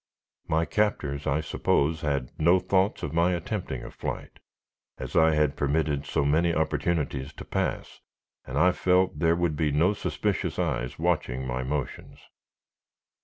My 0.47 0.65
captors, 0.65 1.27
I 1.27 1.41
suppose, 1.41 2.01
had 2.01 2.31
no 2.39 2.57
thoughts 2.59 3.03
of 3.03 3.13
my 3.13 3.33
attempting 3.35 3.83
a 3.83 3.91
flight, 3.91 4.39
as 4.97 5.15
I 5.15 5.35
had 5.35 5.55
permitted 5.55 6.07
so 6.07 6.25
many 6.25 6.55
opportunities 6.55 7.31
to 7.33 7.45
pass, 7.45 7.99
and 8.43 8.57
I 8.57 8.71
felt 8.71 9.19
there 9.19 9.35
would 9.35 9.55
be 9.55 9.71
no 9.71 9.93
suspicious 9.93 10.57
eyes 10.57 10.97
watching 10.97 11.45
my 11.45 11.61
motions. 11.61 12.17